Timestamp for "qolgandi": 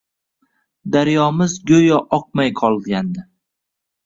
2.63-3.23